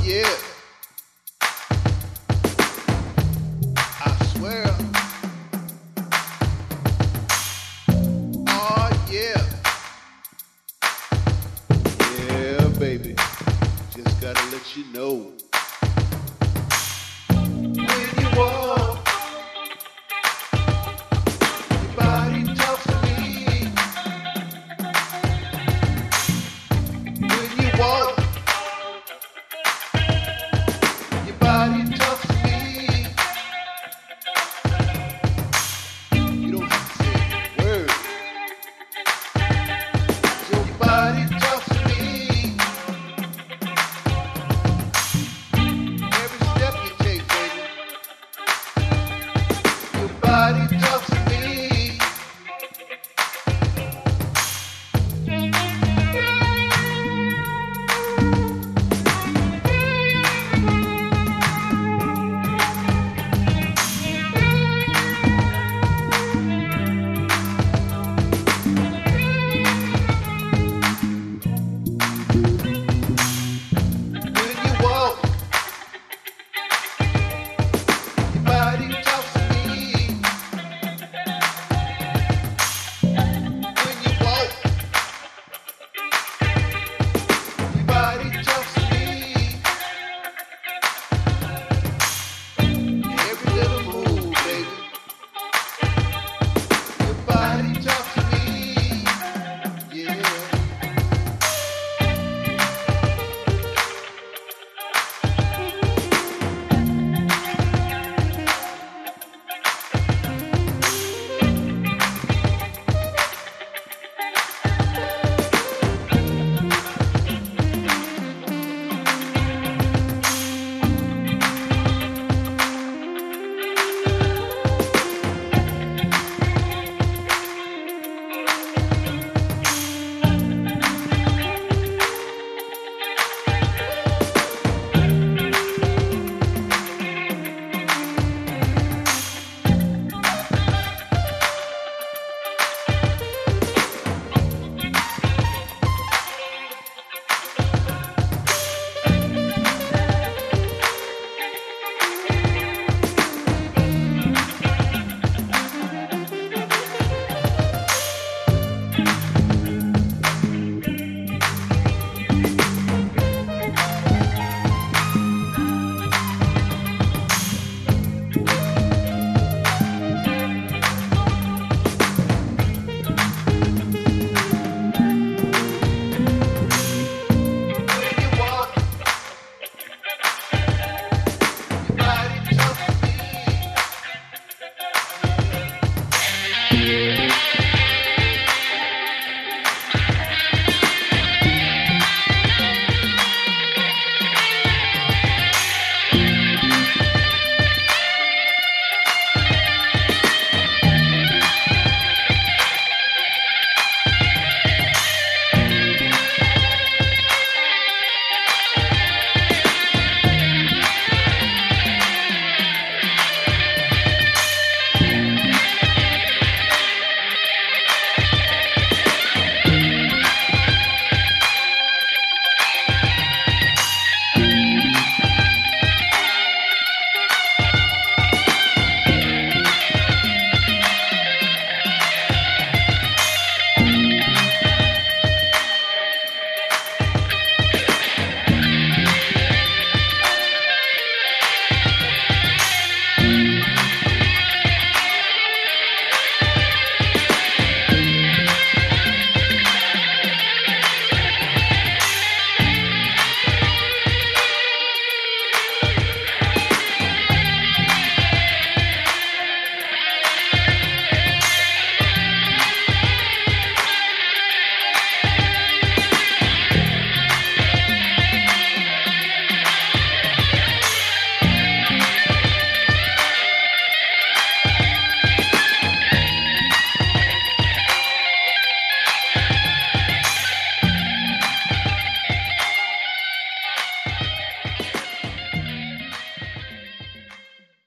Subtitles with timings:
[0.00, 0.21] yeah.